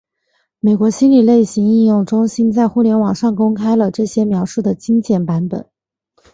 [0.59, 5.69] 美国心理类型应用中心在互联网上公开了这些描述的精简版本。